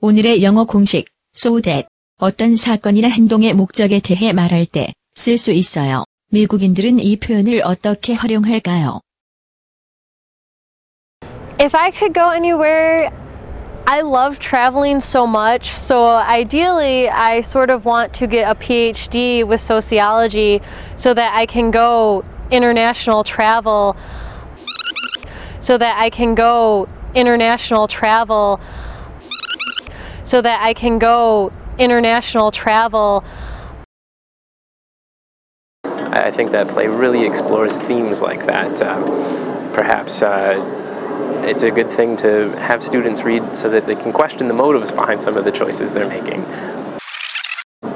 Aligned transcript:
오늘의 0.00 0.42
영어 0.42 0.64
공식 0.64 1.06
so 1.36 1.60
that 1.60 1.86
어떤 2.18 2.56
사건이나 2.56 3.08
행동의 3.08 3.54
목적에 3.54 4.00
대해 4.00 4.32
말할 4.32 4.66
때 4.66 4.92
쓸 5.14 5.36
수 5.36 5.52
있어요. 5.52 6.04
미국인들은 6.30 6.98
이 6.98 7.16
표현을 7.16 7.60
어떻게 7.64 8.14
활용할까요? 8.14 9.00
If 11.60 11.76
I 11.76 11.90
could 11.90 12.14
go 12.14 12.30
anywhere, 12.30 13.10
I 13.86 14.00
love 14.00 14.38
traveling 14.38 15.00
so 15.00 15.26
much. 15.26 15.68
So 15.68 16.16
ideally, 16.16 17.10
I 17.10 17.42
sort 17.42 17.70
of 17.70 17.84
want 17.84 18.14
to 18.14 18.26
get 18.26 18.48
a 18.48 18.54
PhD 18.54 19.44
with 19.46 19.60
sociology 19.60 20.62
so 20.96 21.12
that 21.12 21.36
I 21.36 21.44
can 21.44 21.70
go 21.70 22.24
international 22.50 23.22
travel. 23.22 23.94
So 25.60 25.76
that 25.76 26.00
I 26.00 26.08
can 26.08 26.34
go 26.34 26.88
international 27.14 27.86
travel. 27.86 28.60
So 30.27 30.41
that 30.41 30.61
I 30.61 30.73
can 30.73 30.99
go 30.99 31.53
international 31.79 32.51
travel. 32.51 33.23
I 35.85 36.31
think 36.31 36.51
that 36.51 36.67
play 36.67 36.87
really 36.87 37.25
explores 37.25 37.77
themes 37.77 38.21
like 38.21 38.45
that. 38.45 38.81
Um, 38.81 39.05
perhaps 39.71 40.21
uh, 40.21 40.59
it's 41.47 41.63
a 41.63 41.71
good 41.71 41.89
thing 41.91 42.17
to 42.17 42.49
have 42.59 42.83
students 42.83 43.21
read 43.21 43.55
so 43.55 43.69
that 43.69 43.85
they 43.85 43.95
can 43.95 44.11
question 44.11 44.49
the 44.49 44.53
motives 44.53 44.91
behind 44.91 45.21
some 45.21 45.37
of 45.37 45.45
the 45.45 45.51
choices 45.51 45.93
they're 45.93 46.09
making. 46.09 46.43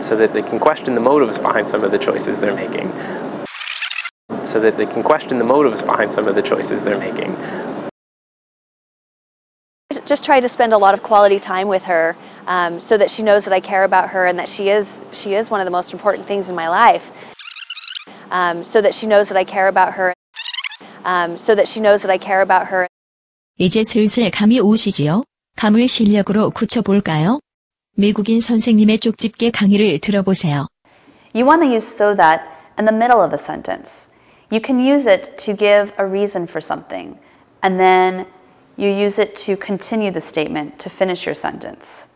So 0.00 0.14
that 0.16 0.32
they 0.32 0.42
can 0.42 0.60
question 0.60 0.94
the 0.94 1.00
motives 1.00 1.36
behind 1.36 1.66
some 1.66 1.82
of 1.82 1.90
the 1.90 1.98
choices 1.98 2.38
they're 2.38 2.54
making. 2.54 2.92
So 4.44 4.60
that 4.60 4.76
they 4.76 4.86
can 4.86 5.02
question 5.02 5.38
the 5.38 5.44
motives 5.44 5.82
behind 5.82 6.12
some 6.12 6.28
of 6.28 6.36
the 6.36 6.42
choices 6.42 6.84
they're 6.84 6.96
making 6.96 7.34
just 10.05 10.23
try 10.25 10.39
to 10.39 10.49
spend 10.49 10.73
a 10.73 10.77
lot 10.77 10.93
of 10.93 11.03
quality 11.03 11.39
time 11.39 11.67
with 11.67 11.83
her 11.83 12.15
um, 12.47 12.79
so 12.79 12.97
that 12.97 13.09
she 13.09 13.23
knows 13.23 13.45
that 13.45 13.53
I 13.53 13.59
care 13.59 13.83
about 13.83 14.09
her 14.09 14.25
and 14.25 14.37
that 14.39 14.49
she 14.49 14.69
is 14.69 14.99
she 15.11 15.35
is 15.35 15.49
one 15.49 15.61
of 15.61 15.65
the 15.65 15.71
most 15.71 15.93
important 15.93 16.27
things 16.27 16.49
in 16.49 16.55
my 16.55 16.67
life. 16.67 17.03
Um, 18.31 18.63
so 18.63 18.81
that 18.81 18.93
she 18.93 19.05
knows 19.05 19.29
that 19.29 19.37
I 19.37 19.43
care 19.43 19.67
about 19.67 19.93
her. 19.93 20.13
Um, 21.03 21.37
so 21.37 21.53
that 21.55 21.67
she 21.67 21.79
knows 21.79 22.01
that 22.01 22.11
I 22.11 22.17
care 22.17 22.41
about 22.41 22.67
her. 22.67 22.87
이제 23.57 23.83
슬슬 23.83 24.29
감이 24.31 24.59
오시지요? 24.59 25.23
감을 25.55 25.87
실력으로 25.87 26.49
굳혀볼까요? 26.49 27.39
미국인 27.95 28.41
선생님의 28.41 28.99
쪽집게 28.99 29.51
강의를 29.51 29.99
들어보세요. 29.99 30.67
You 31.33 31.45
want 31.45 31.61
to 31.63 31.69
use 31.69 31.85
so 31.85 32.15
that 32.15 32.43
in 32.77 32.85
the 32.85 32.93
middle 32.93 33.21
of 33.21 33.33
a 33.33 33.37
sentence. 33.37 34.09
You 34.51 34.59
can 34.61 34.79
use 34.79 35.07
it 35.07 35.37
to 35.45 35.55
give 35.55 35.93
a 35.97 36.05
reason 36.05 36.47
for 36.47 36.59
something, 36.59 37.17
and 37.63 37.79
then 37.79 38.25
you 38.77 38.89
use 38.89 39.19
it 39.19 39.35
to 39.45 39.55
continue 39.55 40.11
the 40.11 40.21
statement 40.21 40.79
to 40.79 40.89
finish 40.89 41.25
your 41.25 41.35
sentence. 41.35 42.09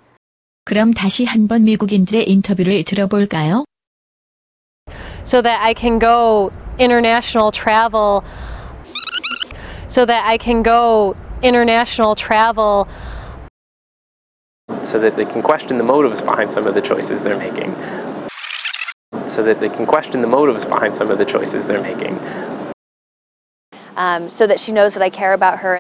그럼 0.66 0.94
다시 0.94 1.26
한번 1.26 1.64
미국인들의 1.64 2.30
인터뷰를 2.30 2.84
들어볼까요? 2.84 3.66
so 5.24 5.42
that 5.42 5.60
I 5.62 5.74
can 5.74 6.00
go 6.00 6.52
international 6.80 7.52
travel 7.52 8.24
so 9.88 10.06
that 10.06 10.26
I 10.26 10.38
can 10.38 10.64
go 10.64 11.16
international 11.44 12.16
travel 12.16 12.88
So 14.84 15.00
that 15.00 15.16
they 15.16 15.26
can 15.26 15.42
question 15.42 15.78
the 15.78 15.84
motives 15.84 16.22
behind 16.22 16.52
some 16.52 16.66
of 16.68 16.74
the 16.74 16.82
choices 16.82 17.24
they're 17.24 17.38
making. 17.38 17.76
So 19.28 19.44
that 19.44 19.60
they 19.60 19.68
can 19.70 19.86
question 19.86 20.22
the 20.22 20.28
motives 20.28 20.64
behind 20.64 20.96
some 20.96 21.12
of 21.12 21.18
the 21.18 21.26
choices 21.26 21.68
they're 21.68 21.82
making. 21.82 22.18
Um, 23.98 24.30
so 24.30 24.48
that 24.48 24.60
she 24.60 24.72
knows 24.72 24.94
that 24.94 25.02
I 25.04 25.10
care 25.10 25.34
about 25.34 25.60
her. 25.60 25.80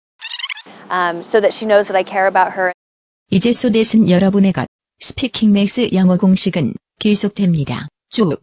Um, 0.90 1.22
so 1.22 1.40
that 1.40 1.52
she 1.52 1.66
knows 1.66 1.88
that 1.88 1.96
I 1.96 2.04
care 2.04 2.26
about 2.26 2.52
her. 2.56 2.72
이제 3.30 3.52
소댓은 3.52 4.10
여러분의 4.10 4.52
것. 4.52 4.66
스피킹 5.00 5.52
맥스 5.52 5.90
영어 5.92 6.16
공식은 6.16 6.74
계속됩니다. 6.98 7.88
쭉. 8.10 8.40